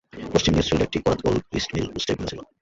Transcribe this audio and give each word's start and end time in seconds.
পশ্চিম 0.33 0.53
নিউফিল্ডে 0.53 0.85
একটি 0.87 0.99
করাতকল, 0.99 1.35
গ্রিস্টমিল 1.49 1.85
ও 1.87 2.01
স্টেভমিল 2.03 2.27
ছিল। 2.31 2.39